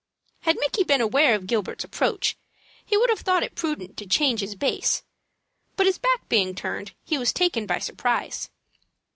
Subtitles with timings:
[0.39, 2.35] Had Micky been aware of Gilbert's approach
[2.83, 5.03] he would have thought it prudent to "change his base;"
[5.75, 8.49] but, his back being turned, he was taken by surprise.